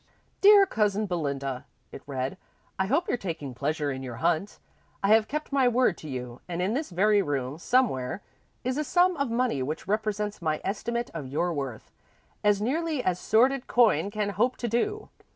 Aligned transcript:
"Dear 0.41 0.65
Cousin 0.65 1.05
Belinda," 1.05 1.67
it 1.91 2.01
read, 2.07 2.35
"I 2.79 2.87
hope 2.87 3.07
you're 3.07 3.17
taking 3.17 3.53
pleasure 3.53 3.91
in 3.91 4.01
your 4.01 4.15
hunt. 4.15 4.57
I 5.03 5.09
have 5.09 5.27
kept 5.27 5.51
my 5.51 5.67
word 5.67 5.95
to 5.99 6.09
you 6.09 6.41
and 6.49 6.59
in 6.59 6.73
this 6.73 6.89
very 6.89 7.21
room, 7.21 7.59
somewhere, 7.59 8.23
is 8.63 8.79
a 8.79 8.83
sum 8.83 9.15
of 9.15 9.29
money 9.29 9.61
which 9.61 9.87
represents 9.87 10.41
my 10.41 10.59
estimate 10.63 11.11
of 11.13 11.27
your 11.27 11.53
worth, 11.53 11.91
as 12.43 12.59
nearly 12.59 13.03
as 13.03 13.19
sordid 13.19 13.67
coin 13.67 14.09
can 14.09 14.29
hope 14.29 14.57
to 14.57 14.67
do. 14.67 15.09